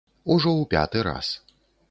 [0.35, 1.31] Ужо ў пяты раз.